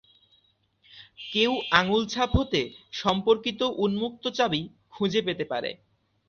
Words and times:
কেউ 1.31 1.51
আঙুল-ছাপ 1.73 2.29
হতে 2.37 2.61
সম্পর্কিত 2.93 3.61
উন্মুক্ত-চাবি 3.83 4.61
খুঁজে 4.91 5.21
পেতে 5.27 5.45
পারে। 5.51 5.71